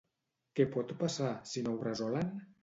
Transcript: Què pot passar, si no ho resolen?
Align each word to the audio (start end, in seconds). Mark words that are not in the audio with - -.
Què 0.59 0.65
pot 0.75 0.93
passar, 1.01 1.29
si 1.51 1.65
no 1.69 1.75
ho 1.77 1.85
resolen? 1.85 2.35